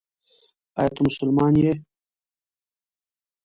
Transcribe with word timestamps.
ایا 0.79 0.89
ته 0.95 0.99
مسلمان 1.07 1.53
یې؟ 1.63 1.73